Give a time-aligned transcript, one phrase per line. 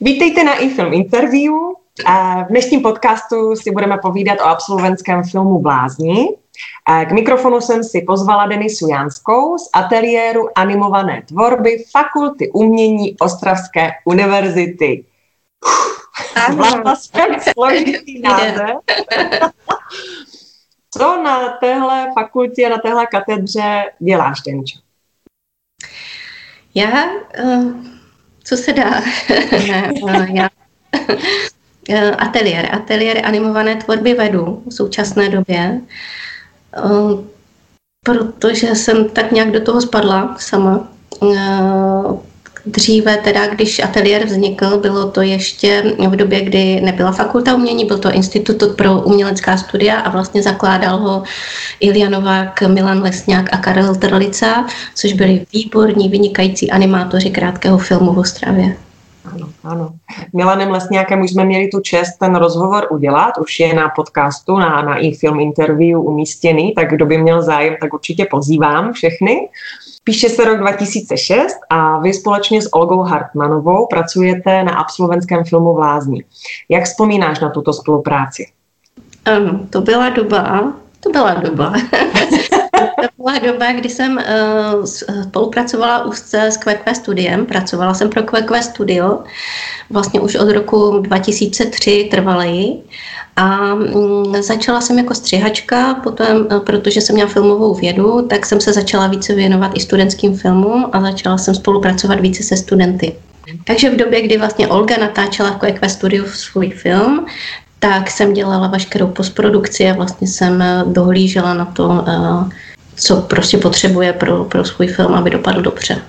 [0.00, 1.52] Vítejte na iFilm Interview.
[2.44, 6.28] V dnešním podcastu si budeme povídat o absolventském filmu Blázni.
[7.08, 15.04] K mikrofonu jsem si pozvala Denisu Janskou z ateliéru animované tvorby Fakulty umění Ostravské univerzity.
[16.82, 17.22] Vlastně
[17.52, 18.76] složitý název.
[20.90, 24.78] Co na téhle fakultě, a na téhle katedře děláš, Denčo?
[26.74, 27.04] Já,
[27.44, 27.97] uh,
[28.48, 29.02] co se dá,
[30.32, 30.48] já
[31.88, 35.80] uh, ateliér, ateliér animované tvorby vedu v současné době,
[36.84, 37.24] uh,
[38.04, 40.88] protože jsem tak nějak do toho spadla sama.
[42.68, 47.98] Dříve teda, když ateliér vznikl, bylo to ještě v době, kdy nebyla fakulta umění, byl
[47.98, 51.22] to Institut pro umělecká studia a vlastně zakládal ho
[51.80, 58.18] Ilja Novák, Milan Lesňák a Karel Trlica, což byli výborní, vynikající animátoři krátkého filmu v
[58.18, 58.76] Ostravě.
[59.34, 59.90] Ano, ano.
[60.32, 64.82] Milanem Lesňákem už jsme měli tu čest ten rozhovor udělat, už je na podcastu, na,
[64.82, 69.48] na i-film interview umístěný, tak kdo by měl zájem, tak určitě pozývám všechny.
[70.08, 76.24] Píše se rok 2006 a vy společně s Olgou Hartmanovou pracujete na absolventském filmu Vlázni.
[76.68, 78.46] Jak vzpomínáš na tuto spolupráci?
[79.24, 81.72] Ano, to byla doba, to byla doba.
[83.00, 84.84] to byla doba, kdy jsem uh,
[85.28, 87.46] spolupracovala úzce s QQ Studiem.
[87.46, 89.18] Pracovala jsem pro QQ Studio
[89.90, 92.82] vlastně už od roku 2003 trvaleji.
[93.38, 98.60] A mm, začala jsem jako střihačka, potom, eh, protože jsem měla filmovou vědu, tak jsem
[98.60, 103.14] se začala více věnovat i studentským filmům a začala jsem spolupracovat více se studenty.
[103.64, 107.26] Takže v době, kdy vlastně Olga natáčela v QQ Studiu svůj film,
[107.78, 112.50] tak jsem dělala veškerou postprodukci a vlastně jsem eh, dohlížela na to, eh,
[112.96, 116.02] co prostě potřebuje pro, pro svůj film, aby dopadl dobře.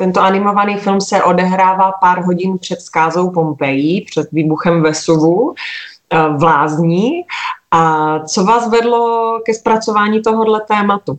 [0.00, 5.54] Tento animovaný film se odehrává pár hodin před skázou Pompeji, před výbuchem Vesuvu
[6.10, 7.10] eh, v Lázní.
[7.70, 11.18] A co vás vedlo ke zpracování tohohle tématu?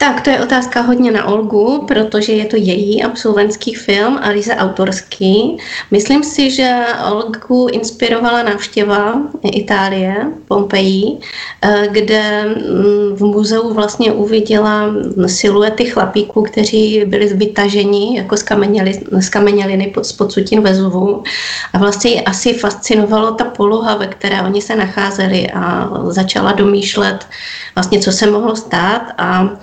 [0.00, 4.56] Tak, to je otázka hodně na Olgu, protože je to její absolventský film a Lize
[4.56, 5.56] autorský.
[5.90, 9.22] Myslím si, že Olgu inspirovala návštěva
[9.52, 11.18] Itálie, Pompeji,
[11.62, 14.90] eh, kde mm, v muzeu vlastně uviděla
[15.26, 18.36] siluety chlapíků, kteří byli vytaženi jako
[19.20, 21.22] z kameněliny z podsutin Vezuvu.
[21.72, 27.26] A vlastně ji asi fascinovalo ta poloha, ve které oni se nacházeli a začala domýšlet
[27.74, 29.58] vlastně, co se mohlo stát a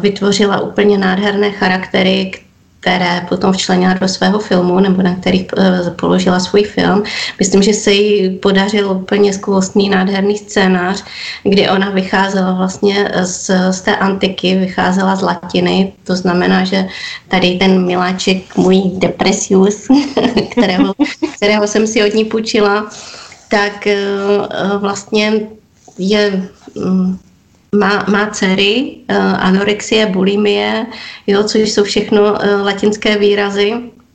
[0.00, 2.32] vytvořila úplně nádherné charaktery,
[2.80, 7.02] které potom včlenila do svého filmu, nebo na kterých eh, položila svůj film.
[7.38, 11.04] Myslím, že se jí podařil úplně skvostný, nádherný scénář,
[11.42, 16.88] kdy ona vycházela vlastně z, z té antiky, vycházela z latiny, to znamená, že
[17.28, 19.88] tady ten miláček, můj depresius,
[20.50, 20.94] kterého,
[21.36, 22.90] kterého jsem si od ní půjčila,
[23.48, 23.96] tak eh,
[24.78, 25.32] vlastně
[25.98, 27.18] je mm,
[27.74, 30.86] má, má dcery, uh, anorexie, bulimie,
[31.26, 33.72] jo, což jsou všechno uh, latinské výrazy,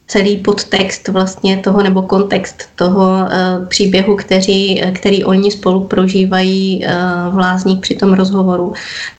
[0.07, 7.35] celý podtext vlastně toho nebo kontext toho uh, příběhu, který, který oni spolu prožívají uh,
[7.35, 8.73] v lázních při tom rozhovoru,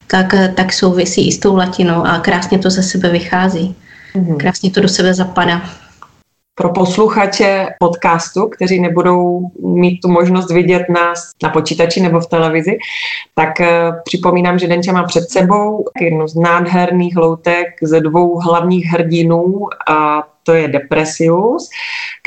[0.07, 3.75] tak, tak souvisí i s tou latinou a krásně to ze sebe vychází.
[4.15, 4.37] Mm-hmm.
[4.37, 5.63] Krásně to do sebe zapadá
[6.55, 12.79] pro posluchače podcastu, kteří nebudou mít tu možnost vidět nás na počítači nebo v televizi,
[13.35, 13.67] tak uh,
[14.05, 20.23] připomínám, že Denča má před sebou jednu z nádherných loutek ze dvou hlavních hrdinů a
[20.43, 21.69] to je Depresius,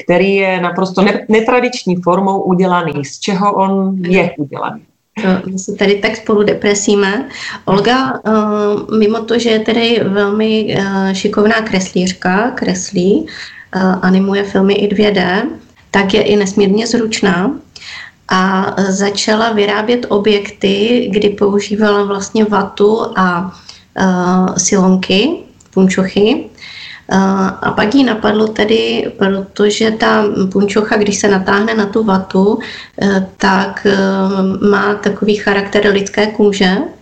[0.04, 3.06] který je naprosto netradiční formou udělaný.
[3.06, 4.82] Z čeho on je udělaný?
[5.52, 7.30] My se tady tak spolu depresíme.
[7.66, 13.28] Olga, uh, mimo to, že je tedy velmi uh, šikovná kreslířka, kreslí,
[14.02, 15.42] animuje filmy i 2D,
[15.92, 17.52] tak je i nesmírně zručná
[18.30, 23.56] a začala vyrábět objekty, kdy používala vlastně vatu a
[24.00, 25.30] uh, silonky,
[25.74, 26.46] punčochy.
[27.12, 27.18] Uh,
[27.62, 32.60] a pak jí napadlo tedy, protože ta punčocha, když se natáhne na tu vatu, uh,
[33.38, 36.97] tak uh, má takový charakter lidské kůže, Eh,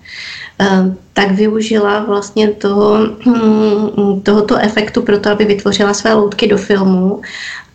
[1.13, 7.21] tak využila vlastně toho, hm, tohoto efektu pro to, aby vytvořila své loutky do filmu.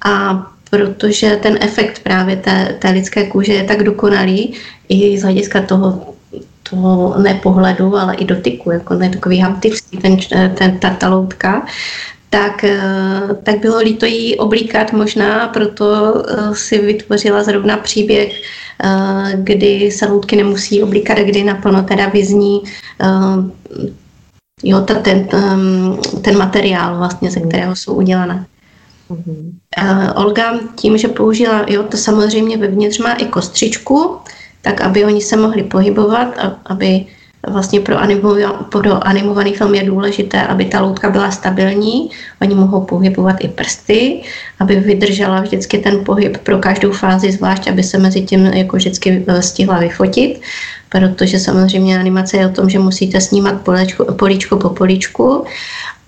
[0.05, 4.55] A protože ten efekt právě té, té lidské kůže je tak dokonalý
[4.89, 6.15] i z hlediska toho,
[6.71, 10.17] toho ne pohledu, ale i dotyku, jako ne takový haptický ten,
[10.55, 11.67] ten, ta, ta loutka,
[12.31, 12.81] tak, eh,
[13.43, 18.70] tak bylo líto jí oblíkat možná, proto eh, si vytvořila zrovna příběh Eh,
[19.35, 22.63] kdy se loutky nemusí oblíkat, kdy naplno teda vyzní
[23.03, 23.07] eh,
[24.63, 28.47] jo, ta, ten, um, ten materiál vlastně, ze kterého jsou udělané.
[29.09, 29.17] Uh,
[30.15, 34.17] Olga tím, že použila, jo, to samozřejmě vevnitř má i kostřičku,
[34.63, 37.07] tak aby oni se mohli pohybovat, a, aby
[37.49, 38.37] vlastně pro, animo,
[38.69, 42.11] pro animovaný film je důležité, aby ta loutka byla stabilní,
[42.43, 44.23] oni mohou pohybovat i prsty,
[44.61, 49.25] aby vydržela vždycky ten pohyb pro každou fázi zvlášť, aby se mezi tím jako vždycky
[49.29, 50.41] eh, stihla vyfotit,
[50.89, 55.45] protože samozřejmě animace je o tom, že musíte snímat polečko, políčko po políčku,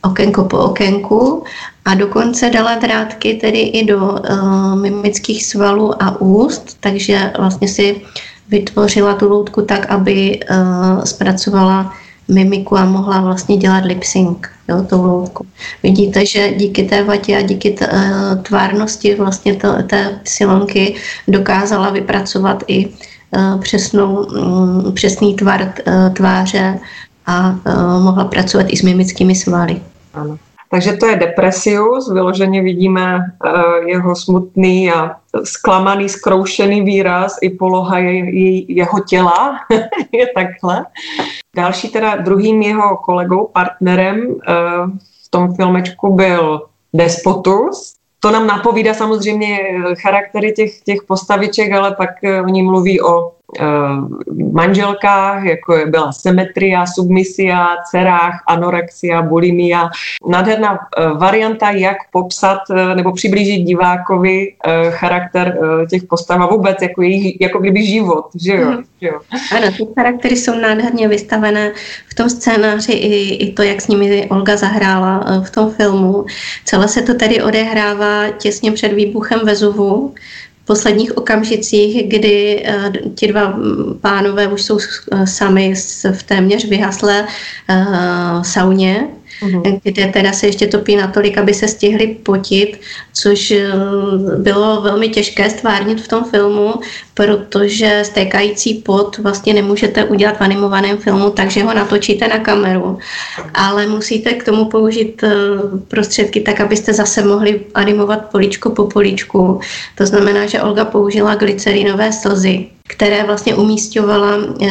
[0.03, 1.45] okénko po okénku
[1.85, 8.01] a dokonce dala drátky tedy i do uh, mimických svalů a úst, takže vlastně si
[8.49, 11.93] vytvořila tu loutku tak, aby uh, zpracovala
[12.29, 15.47] mimiku a mohla vlastně dělat lip sync, jo, tou loutku.
[15.83, 20.95] Vidíte, že díky té vatě a díky t, uh, tvárnosti vlastně to, té silonky
[21.29, 26.79] dokázala vypracovat i uh, přesnou, um, přesný tvar uh, tváře
[27.27, 29.81] a uh, mohla pracovat i s mimickými svaly.
[30.15, 30.39] Ano.
[30.73, 37.99] Takže to je depresius, vyloženě vidíme uh, jeho smutný a zklamaný, zkroušený výraz, i poloha
[37.99, 39.59] je, je, jeho těla
[40.13, 40.87] je takhle.
[41.57, 44.37] Další teda druhým jeho kolegou, partnerem uh,
[45.25, 46.63] v tom filmečku byl
[46.95, 49.59] Despotus, to nám napovídá samozřejmě
[50.03, 52.11] charaktery těch, těch postaviček, ale pak
[52.45, 53.42] oni mluví o Eh,
[54.53, 59.91] manželkách, jako je byla symetria, submisia, dcerách, anorexia, bulimia.
[60.29, 64.55] Nádherná eh, varianta, jak popsat eh, nebo přiblížit divákovi
[64.91, 65.59] charakter
[65.91, 68.71] těch postav a vůbec jako, jejich, jako kdyby život, že jo?
[68.71, 68.85] Mm.
[69.01, 69.21] Že jo?
[69.57, 71.73] Ano, ty charaktery jsou nádherně vystavené
[72.09, 76.27] v tom scénáři i, i to, jak s nimi Olga zahrála v tom filmu.
[76.65, 80.15] Celé se to tady odehrává těsně před výbuchem Vezuvu,
[80.65, 83.59] posledních okamžicích, kdy uh, ti dva
[84.01, 85.75] pánové už jsou uh, sami
[86.13, 87.27] v téměř vyhaslé
[87.71, 89.09] uh, sauně,
[89.43, 89.81] mm-hmm.
[89.83, 92.81] kde teda se ještě topí natolik, aby se stihli potit,
[93.13, 93.71] což eh,
[94.39, 96.75] bylo velmi těžké stvárnit v tom filmu,
[97.15, 102.99] protože stékající pot vlastně nemůžete udělat v animovaném filmu, takže ho natočíte na kameru,
[103.55, 105.31] ale musíte k tomu použít eh,
[105.89, 109.61] prostředky tak, abyste zase mohli animovat políčko po políčku.
[109.95, 114.71] To znamená, že Olga použila glycerinové slzy, které vlastně umístěvala eh,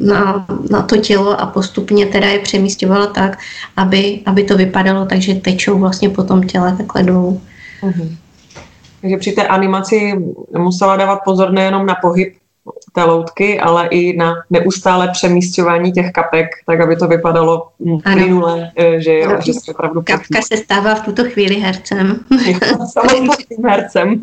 [0.00, 3.38] na, na to tělo a postupně teda je přemístěvala tak,
[3.76, 7.40] aby, aby to vypadalo tak, že tečou vlastně po tom těle takhle dolů.
[7.82, 8.16] Mm-hmm.
[9.00, 10.12] Takže při té animaci
[10.58, 12.34] musela dávat pozor nejenom na pohyb
[12.92, 17.68] té loutky, ale i na neustále přemístování těch kapek, tak aby to vypadalo
[18.02, 22.24] plynule, eh, že, jo, no, že se opravdu Kapka se stává v tuto chvíli hercem.
[22.92, 24.22] Samozřejmě hercem.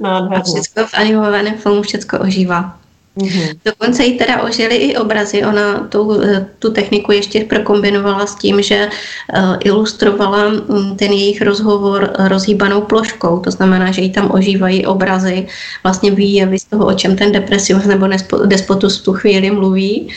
[0.00, 0.36] Nádherně.
[0.36, 2.81] A všechno v animovaném filmu všechno ožívá.
[3.16, 3.58] Mm-hmm.
[3.64, 5.44] Dokonce jí teda ožili i obrazy.
[5.44, 6.20] Ona tu,
[6.58, 13.38] tu techniku ještě prokombinovala s tím, že uh, ilustrovala mm, ten jejich rozhovor rozhýbanou ploškou.
[13.38, 15.46] To znamená, že jí tam ožívají obrazy,
[15.82, 18.08] vlastně výjevy z toho, o čem ten depresiv nebo
[18.44, 20.08] despotus v tu chvíli mluví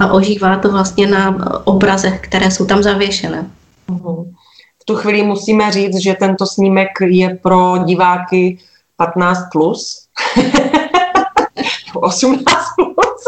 [0.00, 3.46] a ožívá to vlastně na obrazech, které jsou tam zavěšené.
[3.88, 4.24] Mm-hmm.
[4.82, 8.58] V tu chvíli musíme říct, že tento snímek je pro diváky
[8.96, 10.06] 15 plus.
[12.00, 12.44] 18
[12.76, 13.24] plus.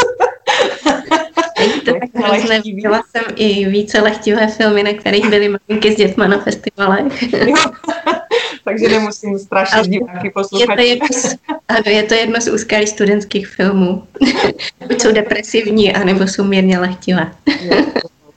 [1.84, 2.60] to tak hrozné.
[2.60, 7.24] Viděla jsem i více lehtivé filmy, na kterých byly maminky s dětma na festivalech.
[8.64, 10.68] takže nemusím strašit diváky poslouchat.
[10.68, 11.36] Je to jedno z,
[11.68, 14.02] ano, je to jedno z úzkých studentských filmů.
[14.88, 17.32] Buď jsou depresivní, anebo jsou mírně lehtivé.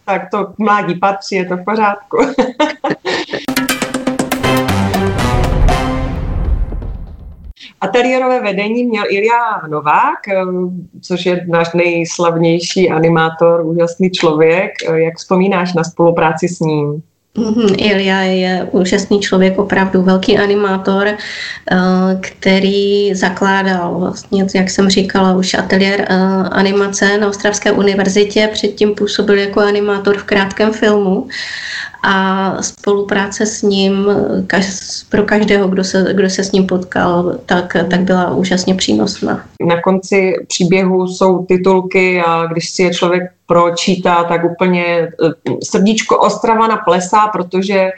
[0.05, 2.17] tak to mládí patří, je to v pořádku.
[7.81, 10.41] Ateliérové vedení měl Ilja Novák, eh,
[11.01, 14.71] což je náš nejslavnější animátor, úžasný člověk.
[14.89, 17.03] Eh, jak vzpomínáš na spolupráci s ním?
[17.37, 21.17] Mm-hmm, Ilja je úžasný člověk, opravdu velký animátor, eh,
[22.21, 26.07] který zakládal vlastně, jak jsem říkala, už ateliér
[26.51, 31.27] animace na Ostravské univerzitě, předtím působil jako animátor v krátkém filmu
[32.03, 34.07] a spolupráce s ním
[34.47, 34.65] kaž,
[35.09, 39.45] pro každého, kdo se, kdo se s ním potkal, tak, tak byla úžasně přínosná.
[39.67, 45.09] Na konci příběhu jsou titulky a když si je člověk pročítá, tak úplně eh,
[45.63, 47.89] srdíčko Ostrava na plesá, protože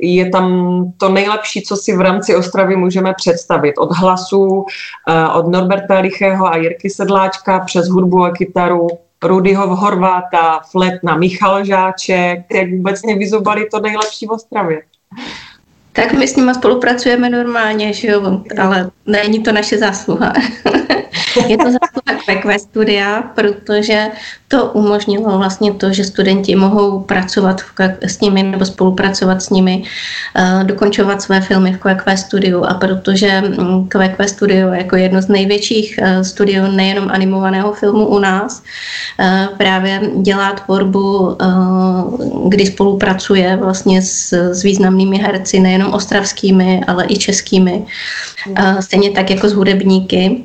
[0.00, 3.78] je tam to nejlepší, co si v rámci Ostravy můžeme představit.
[3.78, 4.64] Od hlasu,
[5.08, 8.88] eh, od Norberta Lichého a Jirky Sedláčka přes hudbu a kytaru
[9.22, 14.82] Rudyho Horváta, Fletna, Michal Žáček, jak vůbec mě vyzobali to nejlepší v Ostravě.
[15.92, 20.32] Tak my s nimi spolupracujeme normálně, že jo, ale není to naše zásluha.
[21.46, 24.06] Je to zásluha QQ studia, protože
[24.48, 27.62] to umožnilo vlastně to, že studenti mohou pracovat
[28.00, 29.82] s nimi nebo spolupracovat s nimi,
[30.38, 33.42] uh, dokončovat své filmy v QQ studiu a protože
[33.88, 38.62] QQ mm, studio jako jedno z největších uh, studiů nejenom animovaného filmu u nás,
[39.20, 41.36] uh, právě dělá tvorbu,
[42.48, 47.84] kdy spolupracuje vlastně s, s významnými herci, nejenom ostravskými, ale i českými.
[48.80, 50.44] Stejně tak jako s hudebníky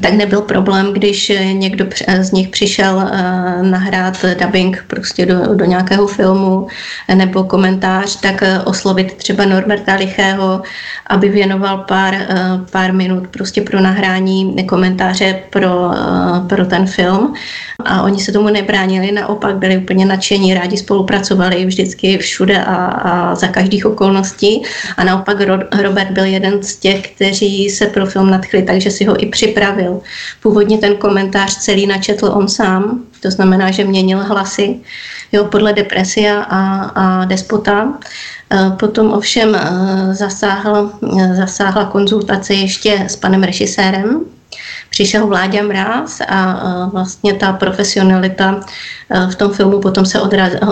[0.00, 1.86] tak nebyl problém, když někdo
[2.20, 6.66] z nich přišel uh, nahrát dubbing prostě do, do nějakého filmu
[7.14, 10.62] nebo komentář, tak oslovit třeba Norberta Lichého,
[11.06, 12.14] aby věnoval pár,
[12.70, 15.90] pár minut prostě pro nahrání komentáře pro,
[16.48, 17.34] pro ten film.
[17.84, 23.34] A oni se tomu nebránili, naopak byli úplně nadšení, rádi spolupracovali vždycky všude a, a
[23.34, 24.62] za každých okolností.
[24.96, 25.36] A naopak
[25.82, 29.71] Robert byl jeden z těch, kteří se pro film nadchli, takže si ho i připravili
[29.72, 30.00] připravil.
[30.42, 34.80] Původně ten komentář celý načetl on sám, to znamená, že měnil hlasy
[35.32, 37.92] jo, podle depresia a, a despota.
[38.50, 39.60] E, potom ovšem e,
[40.14, 44.20] zasáhl, e, zasáhla konzultace ještě s panem režisérem,
[45.02, 46.58] přišel Vláďa Mráz a
[46.92, 48.60] vlastně ta profesionalita
[49.30, 50.20] v tom filmu potom se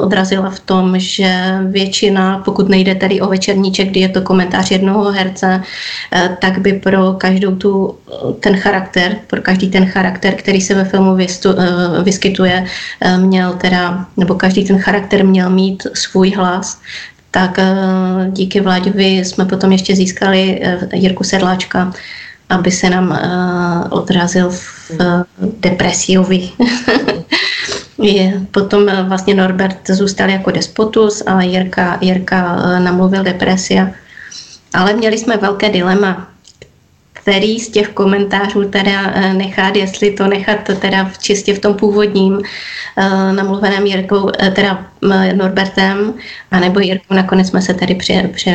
[0.03, 5.11] odrazila v tom, že většina, pokud nejde tedy o večerníček, kdy je to komentář jednoho
[5.11, 5.63] herce,
[6.39, 7.97] tak by pro každou tu
[8.41, 11.17] ten charakter, pro každý ten charakter, který se ve filmu
[12.03, 12.65] vyskytuje,
[13.17, 16.81] měl teda, nebo každý ten charakter měl mít svůj hlas,
[17.31, 17.59] tak
[18.31, 21.93] díky Vláďovi jsme potom ještě získali Jirku Sedláčka,
[22.51, 25.23] aby se nám uh, odrazil v uh,
[25.61, 26.51] depresiovi.
[28.03, 33.91] Je, potom uh, vlastně Norbert zůstal jako despotus a Jirka, Jirka uh, namluvil depresia.
[34.75, 36.30] Ale měli jsme velké dilema,
[37.31, 41.75] který z těch komentářů teda eh, nechat, jestli to nechat teda v, čistě v tom
[41.75, 44.87] původním uh, namluveném Jirkou, uh, teda
[45.35, 46.15] Norbertem,
[46.51, 48.55] anebo Jirkou nakonec jsme se tedy při, při,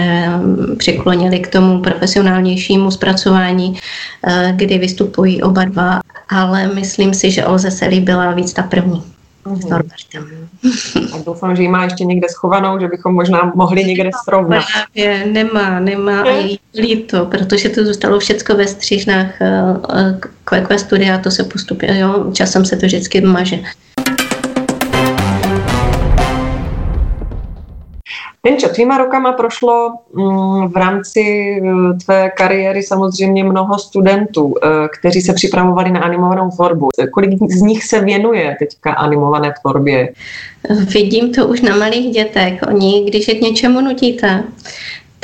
[0.78, 3.80] přiklonili k tomu profesionálnějšímu zpracování,
[4.52, 9.15] kdy vystupují oba dva, ale myslím si, že Olze se líbila víc ta první.
[9.46, 9.62] Mm-hmm.
[9.62, 10.48] S Norbertem.
[11.14, 14.66] A doufám, že ji má ještě někde schovanou, že bychom možná mohli někde srovnat.
[14.94, 19.32] Právě nemá, nemá a je líto, protože to zůstalo všechno ve střížnách
[20.44, 23.60] QQ eh, eh, studia, to se postupně, jo, časem se to vždycky maže.
[28.46, 34.68] Tenčo, tvýma rokama prošlo mm, v rámci eh, tvé kariéry samozřejmě mnoho studentů, eh,
[35.00, 36.90] kteří se připravovali na animovanou tvorbu.
[37.14, 40.14] Kolik z nich se věnuje teďka animované tvorbě?
[40.94, 42.60] Vidím to už na malých dětech.
[42.68, 44.44] Oni, když je k něčemu nutíte,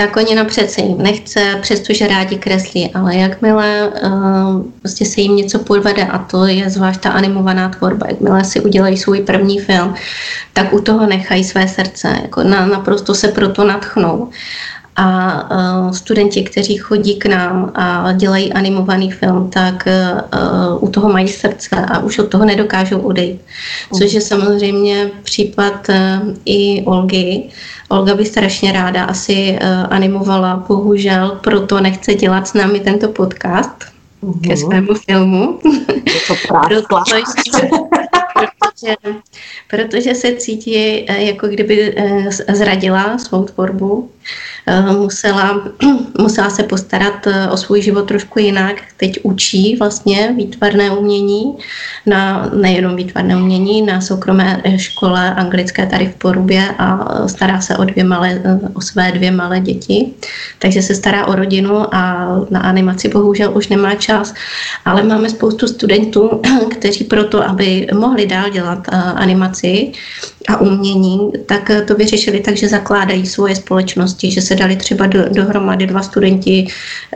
[0.02, 5.36] tak oni napřed se jim nechce, přestože rádi kreslí, ale jakmile uh, prostě se jim
[5.36, 9.96] něco podvede, a to je zvlášť ta animovaná tvorba, jakmile si udělají svůj první film,
[10.54, 14.30] tak u toho nechají své srdce, jako na, naprosto se proto natchnou.
[14.96, 21.10] A uh, studenti, kteří chodí k nám a dělají animovaný film, tak uh, u toho
[21.10, 23.42] mají srdce a už od toho nedokážou odejít.
[23.98, 25.96] Což je samozřejmě případ uh,
[26.46, 27.44] i Olgy,
[27.90, 33.76] Olga by strašně ráda asi animovala, bohužel proto nechce dělat s námi tento podcast
[34.44, 35.60] ke svému filmu.
[36.06, 37.24] Je to protože,
[38.82, 39.20] protože,
[39.68, 44.10] protože se cítí, uh, jako kdyby uh, zradila svou tvorbu
[44.68, 45.62] Eh, musela,
[46.20, 48.76] musela se postarat eh, o svůj život trošku jinak.
[48.98, 51.58] Teď učí vlastně výtvarné umění,
[52.06, 57.84] na, nejenom výtvarné umění, na soukromé škole anglické tady v Porubě a stará se o,
[57.84, 60.14] dvě malé, eh, o své dvě malé děti.
[60.60, 64.34] Takže se stará o rodinu a na animaci bohužel už nemá čas.
[64.86, 68.71] Ale máme spoustu studentů, kteří proto, aby mohli dál dělat
[69.16, 69.92] animaci
[70.48, 75.30] a umění, tak to vyřešili tak, že zakládají svoje společnosti, že se dali třeba do,
[75.30, 76.68] dohromady dva studenti,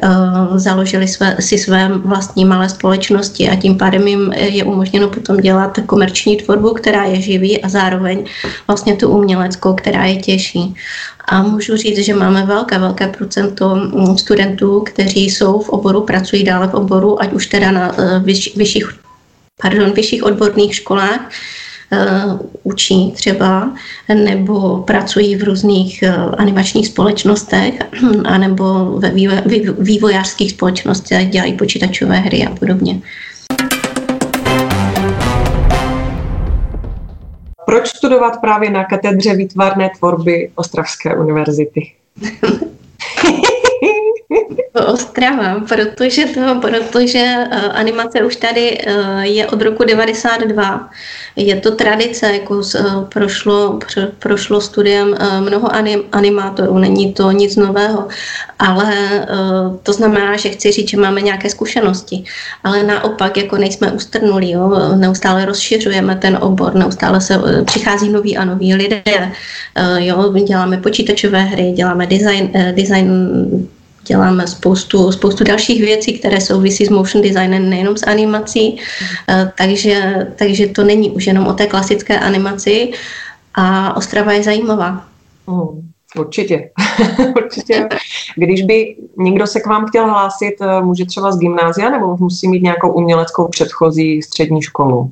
[0.03, 5.37] uh, založili své, si své vlastní malé společnosti a tím pádem jim je umožněno potom
[5.37, 8.25] dělat komerční tvorbu, která je živý a zároveň
[8.67, 10.75] vlastně tu uměleckou, která je těžší.
[11.27, 16.43] A můžu říct, že máme velké, velké procento mm, studentů, kteří jsou v oboru, pracují
[16.43, 17.95] dále v oboru, ať už teda na
[18.55, 19.04] vyšších,
[19.61, 21.29] pardon, vyšších odborných školách,
[21.91, 23.73] uh, učí třeba,
[24.13, 27.73] nebo pracují v různých uh, animačních společnostech,
[28.25, 29.11] anebo ve
[29.79, 33.01] vývojářských společnostech, dělají počítačové hry a podobně.
[37.65, 41.91] Proč studovat právě na katedře výtvarné tvorby Ostravské univerzity?
[44.75, 50.89] Ostrava, protože to, protože uh, animace už tady uh, je od roku 92.
[51.35, 52.63] Je to tradice, jako uh,
[53.09, 58.07] prošlo, pro, prošlo studiem mnoho anim, animátorů, není to nic nového,
[58.59, 58.93] ale
[59.83, 62.23] to znamená, že chci říct, že máme nějaké zkušenosti,
[62.63, 68.45] ale naopak, jako nejsme ustrnulí, jo, neustále rozšiřujeme ten obor, neustále se přichází noví a
[68.45, 69.03] noví lidé,
[69.97, 73.09] jo, děláme počítačové hry, děláme design, design
[74.07, 79.47] děláme spoustu, spoustu dalších věcí, které souvisí s motion designem, nejenom s animací, mm.
[79.57, 82.91] takže, takže to není už jenom o té klasické animaci
[83.53, 85.05] a Ostrava je zajímavá.
[85.47, 85.89] Mm.
[86.17, 86.69] Určitě.
[87.37, 87.89] Určitě.
[88.35, 92.47] Když by někdo se k vám chtěl hlásit, eh, může třeba z gymnázia nebo musí
[92.47, 95.11] mít nějakou uměleckou předchozí střední školu?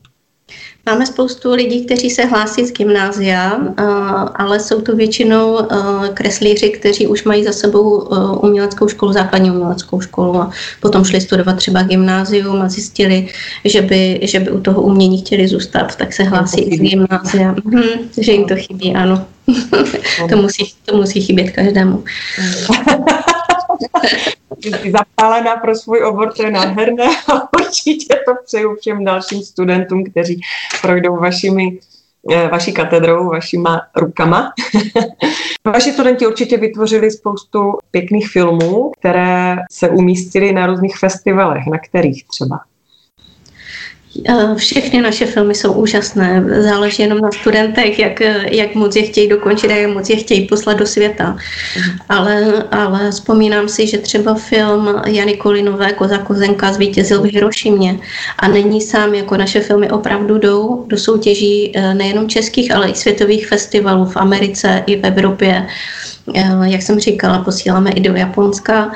[0.86, 3.62] Máme spoustu lidí, kteří se hlásí z gymnázia,
[4.36, 5.60] ale jsou to většinou
[6.14, 8.00] kreslíři, kteří už mají za sebou
[8.42, 13.28] uměleckou školu, základní uměleckou školu a potom šli studovat třeba gymnázium a zjistili,
[13.66, 17.56] že by, že by u toho umění chtěli zůstat, tak se hlásí z gymnázia.
[17.66, 19.26] Hm, že jim to chybí, ano.
[20.30, 22.04] to, musí, to musí chybět každému.
[24.72, 27.04] zapálená pro svůj obor, to je nádherné
[27.34, 30.42] a určitě to přeju všem dalším studentům, kteří
[30.82, 31.80] projdou vašimi
[32.32, 34.54] eh, vaší katedrou, vašima rukama.
[35.66, 41.64] Vaši studenti určitě vytvořili spoustu pěkných filmů, které se umístily na různých festivalech.
[41.72, 42.60] Na kterých třeba?
[44.30, 48.20] Eh, všechny naše filmy jsou úžasné, záleží jenom na studentech, jak,
[48.52, 51.38] jak moc je chtějí dokončit a jak moc je chtějí poslat do světa.
[52.10, 58.00] Ale, ale vzpomínám si, že třeba film Jany Kolinové Koza Kozenka zvítězil v Hirošimě
[58.40, 62.96] a není sám, jako naše filmy opravdu jdou do soutěží eh, nejenom českých, ale i
[62.96, 65.68] světových festivalů v Americe i v Evropě.
[66.36, 68.92] Eh, jak jsem říkala, posíláme i do Japonska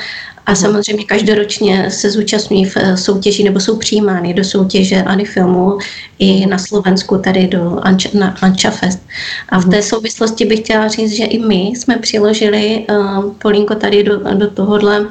[0.48, 5.78] a samozřejmě každoročně se zúčastňují v eh, soutěži nebo jsou přijímány do soutěže Anifilmu
[6.20, 9.00] i na Slovensku tady do Anča, na Anča Fest.
[9.50, 14.04] A v té souvislosti bych chtěla říct, že i my jsme přiložili uh, Polínko tady
[14.04, 15.08] do, do tohohle uh,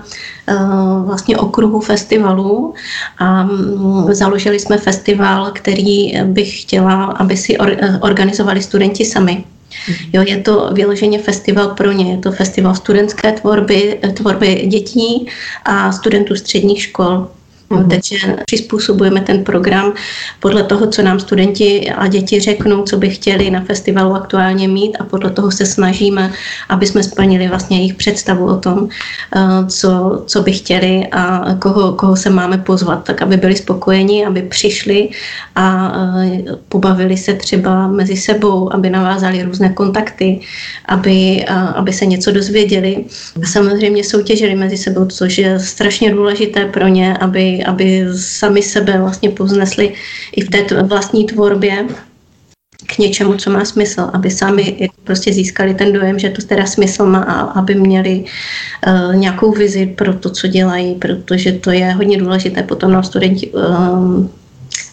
[1.06, 2.74] vlastně okruhu festivalů
[3.18, 9.44] a um, založili jsme festival, který bych chtěla, aby si or, organizovali studenti sami.
[10.12, 15.26] Jo, je to vyloženě festival pro ně, je to festival studentské tvorby, tvorby dětí
[15.64, 17.28] a studentů středních škol.
[17.70, 17.88] Mm-hmm.
[17.88, 19.92] Takže přizpůsobujeme ten program
[20.40, 24.96] podle toho, co nám studenti a děti řeknou, co by chtěli na festivalu aktuálně mít
[24.96, 26.32] a podle toho se snažíme,
[26.68, 28.88] aby jsme splnili vlastně jejich představu o tom,
[29.36, 34.26] eh, co, co by chtěli a koho, koho se máme pozvat, tak aby byli spokojeni,
[34.26, 35.08] aby přišli
[35.54, 40.40] a eh, pobavili se třeba mezi sebou, aby navázali různé kontakty,
[40.86, 43.04] aby, aby se něco dozvěděli
[43.42, 48.98] a samozřejmě soutěžili mezi sebou, což je strašně důležité pro ně, aby aby, sami sebe
[48.98, 49.94] vlastně povznesli
[50.36, 51.86] i v té vlastní tvorbě
[52.86, 57.06] k něčemu, co má smysl, aby sami prostě získali ten dojem, že to teda smysl
[57.06, 58.24] má a aby měli
[58.86, 63.50] uh, nějakou vizi pro to, co dělají, protože to je hodně důležité potom nám studenti
[63.50, 64.26] uh,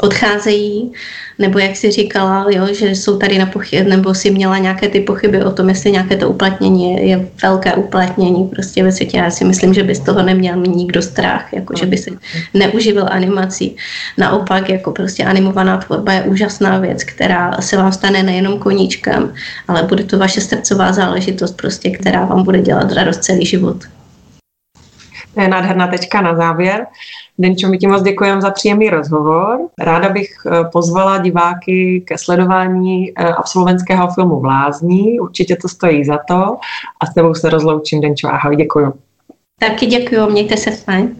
[0.04, 0.92] odcházejí,
[1.40, 5.00] nebo jak si říkala, jo, že jsou tady na pochyb, nebo si měla nějaké ty
[5.00, 9.18] pochyby o tom, jestli nějaké to uplatnění je, je velké uplatnění prostě ve světě.
[9.18, 12.12] Já si myslím, že by z toho neměl mít nikdo strach, jako že by se
[12.54, 13.76] neuživil animací.
[14.18, 19.34] Naopak, jako prostě animovaná tvorba je úžasná věc, která se vám stane nejenom koníčkem,
[19.68, 23.78] ale bude to vaše srdcová záležitost, prostě, která vám bude dělat radost celý život.
[25.34, 26.86] To je nádherná tečka na závěr.
[27.40, 29.60] Denčo, my ti moc děkujeme za příjemný rozhovor.
[29.80, 35.20] Ráda bych eh, pozvala diváky ke sledování eh, absolventského filmu Vlázní.
[35.20, 36.58] Určitě to stojí za to.
[37.00, 38.28] A s tebou se rozloučím, Denčo.
[38.28, 38.94] Ahoj, děkuju.
[39.60, 41.16] Taky děkuju, mějte se fajn.